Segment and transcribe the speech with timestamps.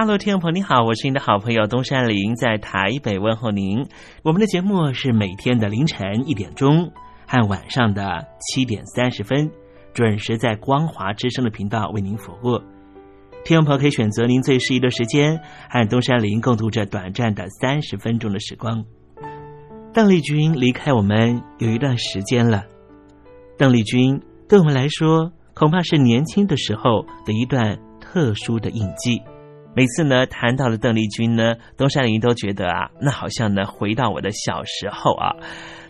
[0.00, 3.86] 大陆听众朋友，你好，我是您的好朋友东山林，在台北问候您。
[4.22, 6.90] 我们的节目是每天的凌晨一点钟
[7.28, 9.50] 和晚上的七点三十分，
[9.92, 12.58] 准时在光华之声的频道为您服务。
[13.44, 15.38] 听众朋友可以选择您最适宜的时间，
[15.68, 18.82] 和东山林共度这短暂的三十分钟的时光。
[19.92, 22.64] 邓丽君离开我们有一段时间了，
[23.58, 24.18] 邓丽君
[24.48, 29.20] 对我们来说，恐怕是年轻的时候的一段特殊的印记。
[29.74, 35.36] 每次呢谈到了邓丽君呢，东山林都觉得啊，那好像呢回到我的小时候啊。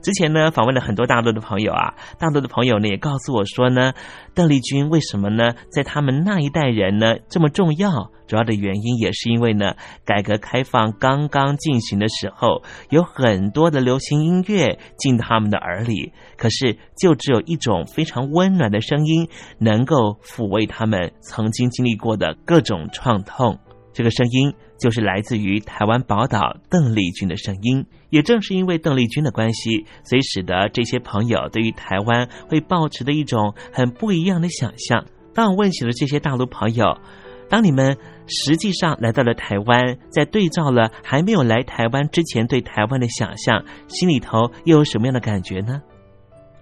[0.02, 3.92] 之前呢访问了很多大陆的朋友啊，大陆的朋友呢也告诉我说呢，
[4.34, 8.10] 邓丽君为什么呢在他们那一代人呢这么重要？
[8.26, 9.74] 主要的原因也是因为呢，
[10.04, 23.58] 改革开放刚刚进行的时候，有很多的流行音乐进他们的耳里，可是就只有一种非常温暖的声音，能够抚慰他们曾经经历过的各种创痛。
[23.92, 27.86] 这个声音就是来自于台湾宝岛邓丽君的声音。
[28.10, 35.06] 也正是因为邓丽君的关系，所以使得这些朋友对于台湾会抱持的一种很不一样的想象。
[35.32, 36.98] 当我问起了这些大陆朋友，
[37.48, 37.96] 当你们
[38.26, 45.82] 实际上来到了台湾，在对照了还没有来台湾之前对台湾的想象，心里头又有什么样的感觉呢？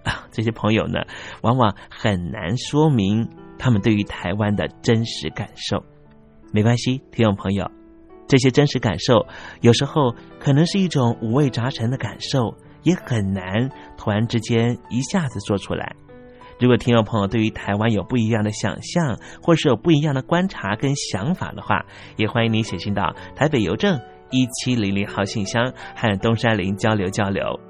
[0.03, 0.99] 啊，这些朋友呢，
[1.41, 5.83] 往往很难说明他们对于台湾的真实感受。
[6.51, 7.69] 没关系，听众朋友，
[8.27, 9.27] 这些真实感受
[9.61, 15.95] 有时候可能是一种五味杂陈的感受，也很难突然之间一下子说出来。
[16.59, 21.85] 如果听众朋友对于台湾有不一样的想象，或是有不一样的观察跟想法的话，
[22.17, 23.99] 也欢迎你写信到台北邮政
[24.31, 27.68] 一七零零号信箱，和东山林交流交流。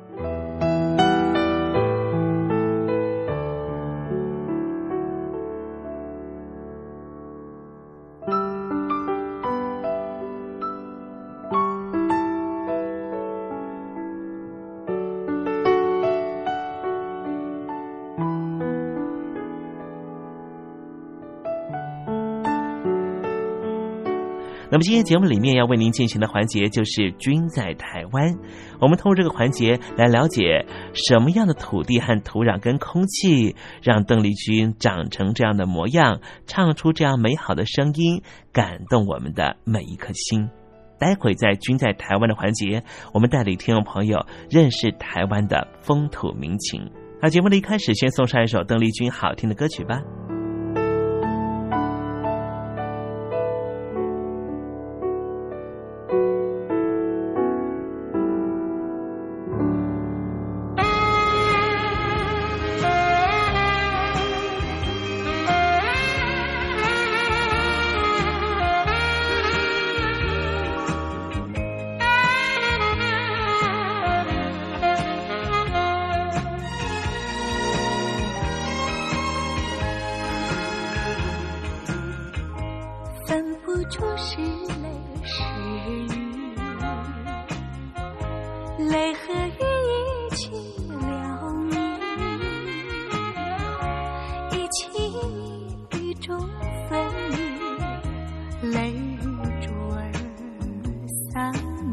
[24.80, 28.34] 么今天节目里面要为您进行的环节就是“君在台湾”。
[28.80, 38.22] 我们通过这个环节来了解什么样的土地和土壤跟空气，让邓丽君长成这样的模样，唱出这样美好的声音，
[38.54, 40.50] 感动我们的每一颗心。
[40.98, 42.82] 待会在“君在台湾”的环节，
[43.14, 46.90] 我们带领听众朋友认识台湾的风土民情。
[47.22, 50.00] 那节目的一开始，先送上一首邓丽君好听的歌曲吧。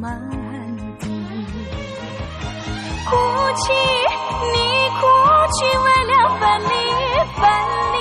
[0.01, 0.21] 满
[0.99, 1.07] 地，
[3.09, 3.17] 哭
[3.57, 3.73] 泣，
[4.53, 4.57] 你
[4.99, 5.03] 哭
[5.53, 6.71] 泣为了分离，
[7.37, 7.43] 分
[7.93, 7.97] 离，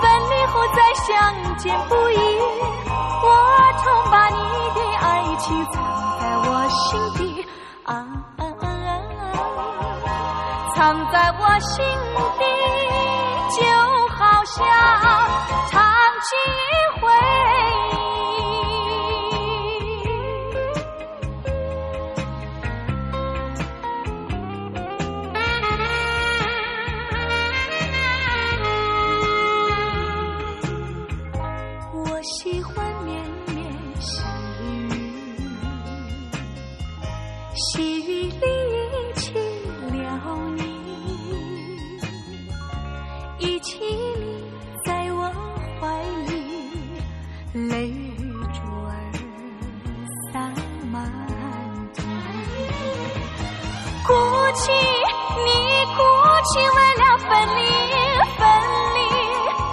[0.00, 1.08] 分离后再相
[1.58, 2.18] 见不易。
[3.22, 3.26] 我
[3.82, 4.36] 曾把你
[4.74, 5.06] 的爱
[5.36, 5.74] 情藏
[6.20, 6.78] 在我心
[7.14, 7.20] 底，
[7.84, 7.90] 啊，
[10.74, 10.78] 藏
[11.10, 11.84] 在我心
[12.38, 12.42] 底，
[13.56, 13.60] 就
[14.14, 14.56] 好像
[15.68, 15.82] 藏
[16.22, 16.28] 起。
[56.52, 57.60] 请为了分离
[58.38, 58.42] 分
[58.94, 58.98] 离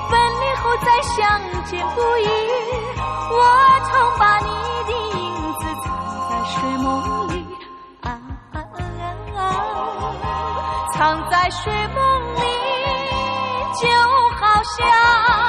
[0.10, 2.28] 分离后再相见不易。
[3.30, 3.36] 我
[3.90, 3.90] 曾
[4.20, 4.46] 把你
[4.86, 5.20] 的影
[5.54, 5.90] 子藏
[6.30, 6.86] 在睡梦
[7.30, 7.34] 里
[8.02, 8.06] 啊
[8.54, 9.02] 啊啊
[9.36, 9.40] 啊
[10.94, 10.98] 藏
[11.32, 12.42] 在睡梦里
[13.82, 13.90] 就
[14.40, 15.47] 好像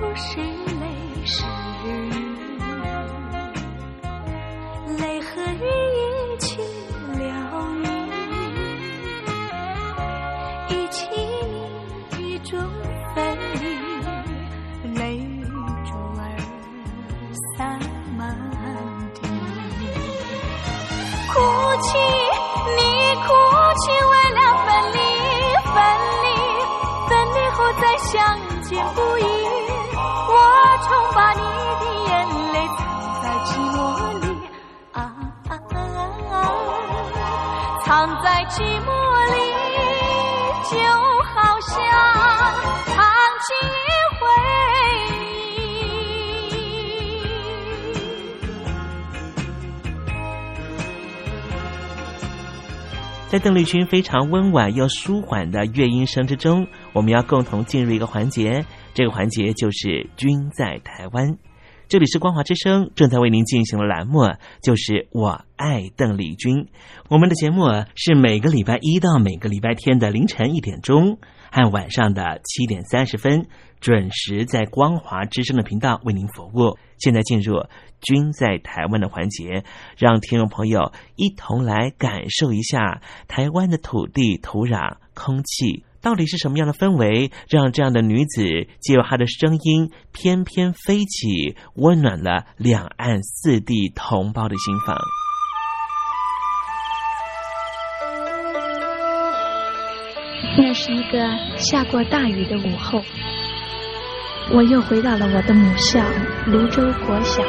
[0.00, 0.69] 不行。
[53.30, 58.64] 在邓丽君非常温婉又舒缓的乐音声之中，我们要共同进入一个环节。
[58.92, 61.38] 这个环节就是“君在台湾”。
[61.90, 64.20] 这里是光华之声正在为您进行的栏目，
[64.62, 66.68] 就是“我爱邓丽君”。
[67.10, 67.64] 我们的节目
[67.96, 71.18] 是每个礼拜一到每个礼拜天的凌晨一点钟
[71.50, 73.48] 和晚上的七点三十分，
[73.80, 76.78] 准时在光华之声的频道为您服务。
[76.96, 77.66] 现在进入。
[78.00, 79.62] 君在台湾的环节，
[79.98, 88.42] 让听众朋友一同来感受一下台湾的土地、土壤、空气到底是什么样的氛围，让这样的女子
[88.80, 94.96] 借由她的声音翩翩飞起，温暖了两岸四地同胞的心房。
[100.58, 101.18] 那是一个
[101.56, 103.00] 下过大雨的午后，
[104.52, 106.00] 我又回到了我的母校
[106.46, 107.42] 泸州国小。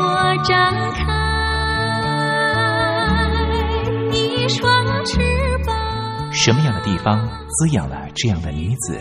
[0.00, 1.07] 我张开
[6.38, 8.96] 什么样的地方滋养了这样的女子？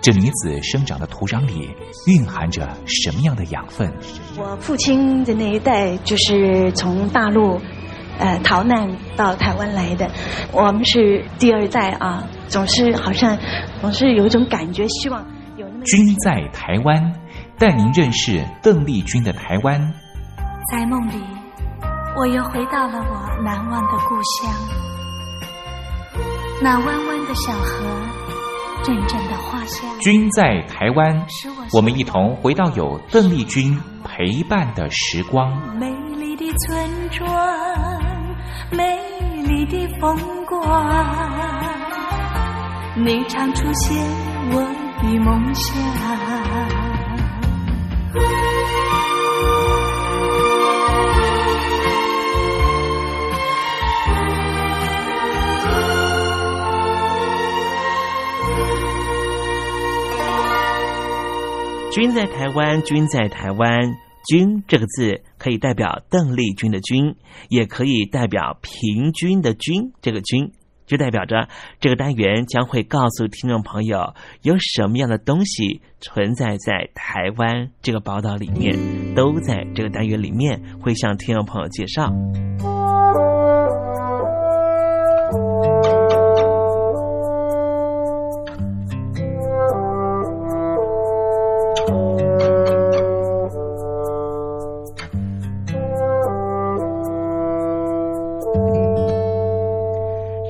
[0.00, 1.68] 这女子生长的土壤里
[2.06, 3.92] 蕴含着什么样的养分？
[4.38, 7.60] 我父亲的那一代就是从大陆
[8.20, 10.08] 呃逃难到台湾来的，
[10.52, 13.36] 我们是第二代啊，总是好像
[13.80, 15.84] 总是有一种感觉，希望有那么。
[15.84, 17.12] 君在台湾。
[17.58, 19.92] 带您认识邓丽君的台湾。
[20.72, 21.22] 在梦里，
[22.16, 24.99] 我又回到了我难忘的故乡。
[26.62, 27.86] 那弯弯的小河，
[28.82, 29.98] 阵阵的花香。
[30.00, 31.26] 君在台湾，
[31.72, 35.50] 我们一同回到有邓丽君陪伴的时光。
[35.78, 37.26] 美丽的村庄，
[38.72, 38.98] 美
[39.42, 40.60] 丽的风光，
[42.96, 43.96] 你常出现
[44.52, 44.60] 我
[45.02, 46.79] 的梦乡。
[61.92, 63.96] 君在台湾，君在台湾，
[64.28, 67.16] 君这个字可以代表邓丽君的君，
[67.48, 70.52] 也可以代表平均的均这个均。
[70.86, 78.76] 就代表着这个单元将会告诉听众朋友有什么样的东西存在在台湾这个宝岛里面，
[79.14, 82.12] 都在这个单元里面会向听众朋友介绍。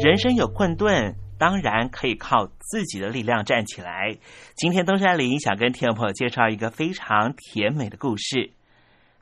[0.02, 4.16] 人生有困顿，当然可以靠自己的力量站起来。
[4.54, 8.50] 今天东山林想跟听众朋友介绍一个非常甜美的故事。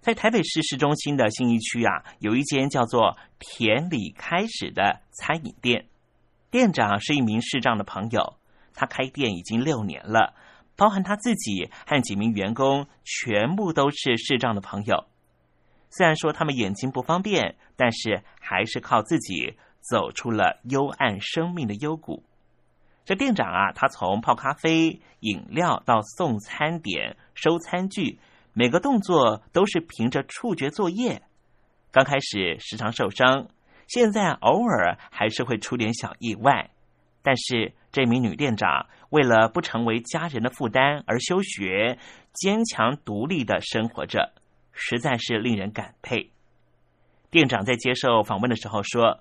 [0.00, 5.86] 在台北市市中心的信义区啊，有一间叫做“田里开始”的餐饮店，
[6.48, 8.34] 店长是一名视障的朋友。
[8.72, 10.34] 他开店已经六年了，
[10.76, 15.06] 包含他自己和几名员工，全部都是视障的朋友。
[15.90, 19.56] 虽然说他们眼睛不方便，但是还是靠自己。
[19.80, 22.24] 走出了幽暗生命的幽谷。
[23.04, 28.20] 这店长啊，他从泡咖啡、饮料到送餐点、收餐具，
[28.52, 31.22] 每个动作都是凭着触觉作业。
[31.90, 33.48] 刚开始时常受伤，
[33.86, 36.68] 现在偶尔还是会出点小意外。
[37.22, 41.98] 但是这名女店长为了不成为家人的负担而休学，
[42.34, 44.34] 坚强独立的生活着，
[44.72, 46.30] 实在是令人感佩。
[47.30, 49.20] 店长在接受访问的时候说。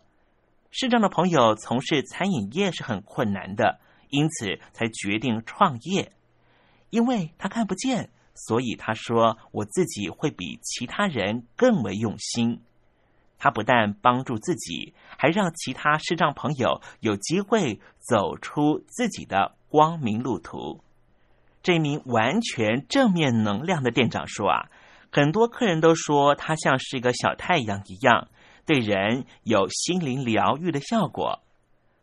[0.79, 3.79] 视障的朋友从事餐饮业是很困难的，
[4.09, 6.11] 因此才决定创业。
[6.91, 12.61] 因为他看不见，所以他说：“我自己会比其他人更为用心。”
[13.39, 20.83] 他不但帮助自己，还让其他视障朋友有机会走出自己的光明路途。
[21.63, 24.69] 这名完全正面能量的店长说：“啊，
[25.11, 28.27] 很多客人都说他像是一个小太阳一样。”
[28.67, 31.41] 对人有心灵疗愈的效果，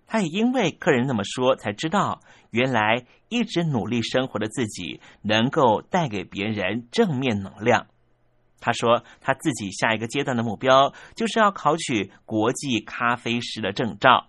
[0.06, 7.86] 他也因为客人那么说，才知道原来一直努力生活的自己能够带给别人正面能量。
[8.60, 14.28] 他说，他自己下一个阶段的目标就是要考取国际咖啡师的证照。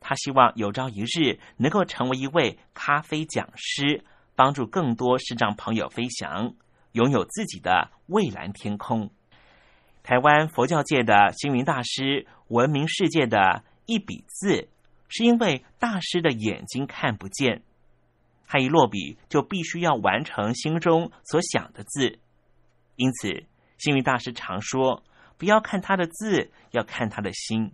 [0.00, 4.02] 他希望有朝一日能够成为一位咖啡讲师，
[4.34, 6.54] 帮助更多视障朋友飞翔，
[6.92, 9.10] 拥有自己的蔚蓝天空。
[10.06, 14.68] 台湾佛教界的星云大师闻名世界的一笔字，
[15.08, 17.64] 是因为大师的眼睛看不见，
[18.46, 22.20] 他一落笔就必须要完成心中所想的字，
[22.94, 23.46] 因此
[23.78, 25.02] 星云大师常说
[25.38, 27.72] ：“不要看他的字，要看他的心。”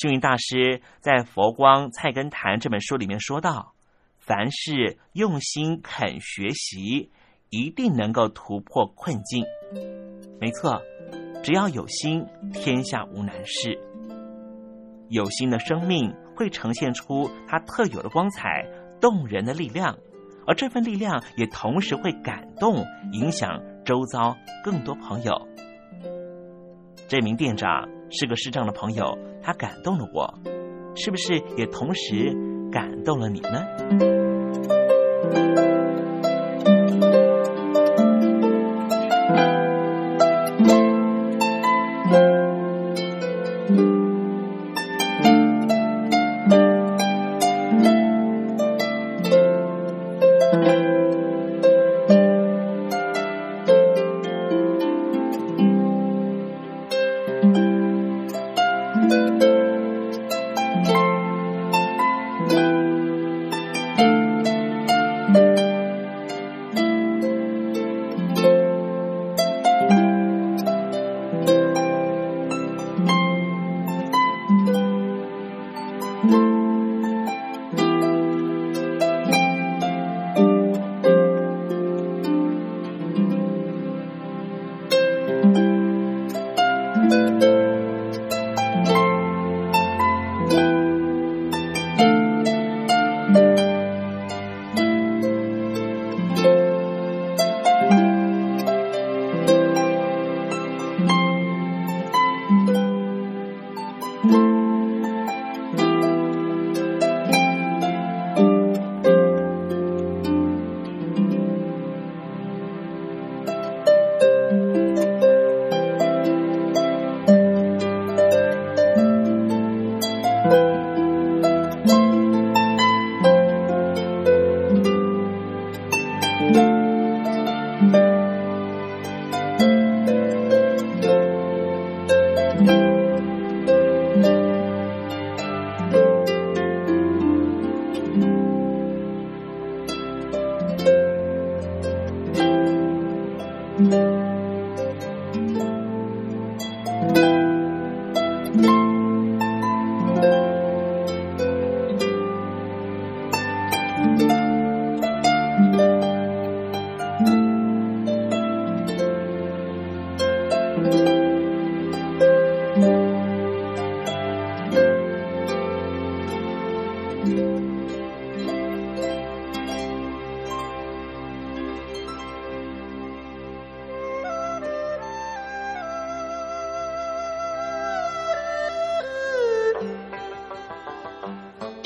[0.00, 3.74] 星云大师在《佛光菜根谭》这本书里面说道
[4.22, 7.10] ：“凡事用心肯学习。”
[7.56, 9.44] 一定能够突破困境。
[10.40, 10.82] 没错，
[11.44, 13.78] 只要有心，天下无难事。
[15.08, 18.66] 有心的生命会呈现出它特有的光彩、
[19.00, 19.96] 动人的力量，
[20.48, 25.46] 而这份力量也同时会感动、影响周遭更多朋友。
[27.06, 30.34] 这名店长是个视障的朋友，他感动了我，
[30.96, 32.34] 是不是也同时
[32.72, 34.43] 感动了你呢？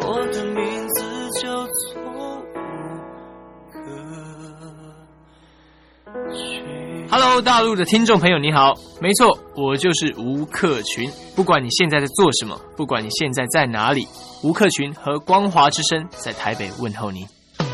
[0.00, 1.02] 我的名字
[1.40, 2.42] 叫错误
[3.72, 3.78] 歌
[6.32, 6.40] 曲。
[7.10, 11.10] Hello，大陆的听众朋友，你好，没错，我就是吴克群。
[11.36, 14.08] 不管你现在在做什么，不管你现在在哪里，
[14.42, 17.26] 吴克群和光华之声在台北问候你。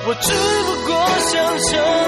[0.06, 2.07] 我只不过想唱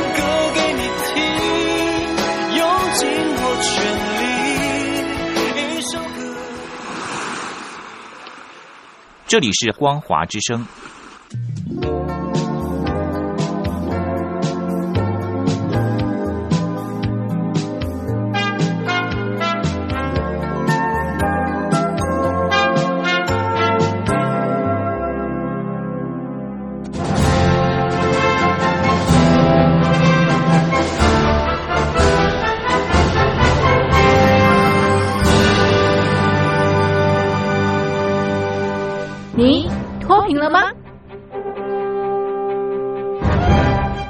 [9.31, 10.67] 这里是光华之声。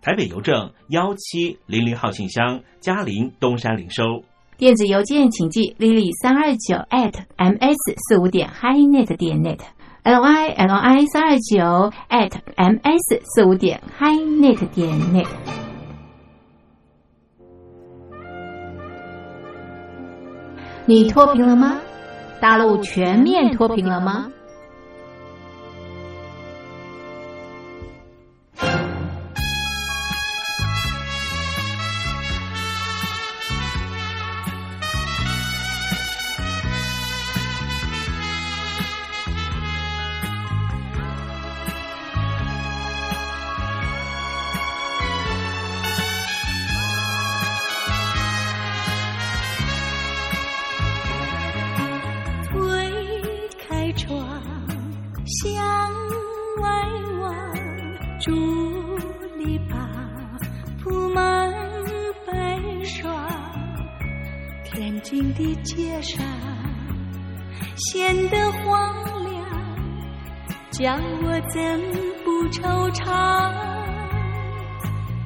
[0.00, 4.22] 台北邮政幺七零零号信箱，嘉陵东山零收。
[4.56, 13.80] 电子邮件请寄 lily 三二九 at ms 四五点 highnet 点 net，l i l i 三二九 at ms 四五点
[13.98, 15.26] highnet 点 net。
[20.86, 21.78] 你脱贫了吗？
[22.40, 24.32] 大陆全面脱贫了吗？
[68.68, 69.28] 忘了
[70.70, 71.58] 叫我怎
[72.24, 73.04] 不惆怅？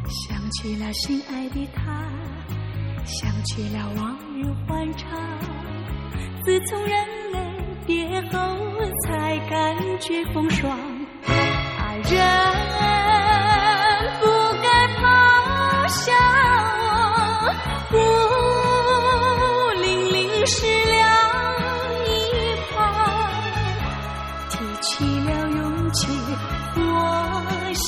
[0.08, 1.82] 想起了心爱的他，
[3.04, 5.10] 想起了往日欢畅。
[6.44, 6.92] 自从人
[7.32, 7.38] 类
[7.86, 8.38] 别后，
[9.04, 10.78] 才感觉风霜。
[11.26, 12.91] 爱人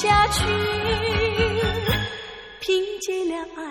[0.05, 0.45] 下去，
[2.61, 3.63] 凭借了爱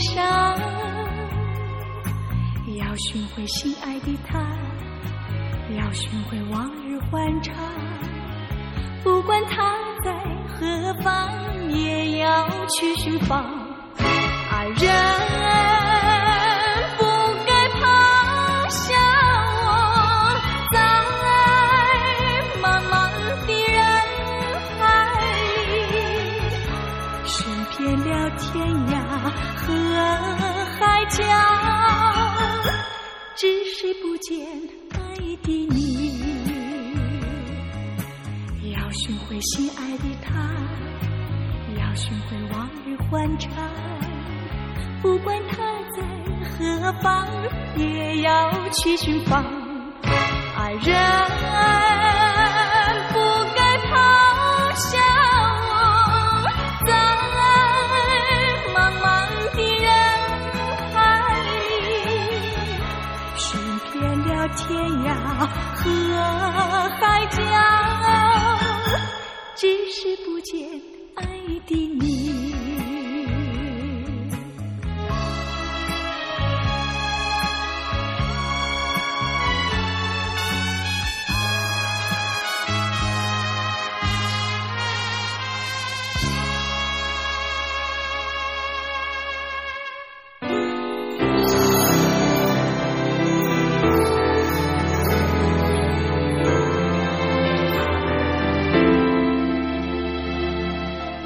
[0.00, 0.56] 上？
[2.78, 4.38] 要寻回心爱的他，
[5.76, 7.54] 要寻回往日欢畅，
[9.02, 10.12] 不管他在
[10.48, 11.28] 何方，
[11.70, 13.44] 也要去寻访。
[13.98, 15.09] 爱人
[28.20, 29.00] 到天涯
[29.56, 29.64] 和
[30.78, 31.24] 海角，
[33.34, 34.46] 只是不见
[34.92, 34.98] 爱
[35.42, 36.20] 的你。
[38.74, 40.28] 要寻回心爱的他，
[41.78, 43.50] 要寻回往日欢畅。
[45.00, 45.56] 不管他
[45.96, 46.02] 在
[46.44, 47.26] 何方，
[47.74, 49.42] 也要去寻访。
[50.58, 50.94] 爱人
[65.82, 66.16] 天涯
[66.52, 67.36] 和海角，
[69.56, 70.68] 只是不见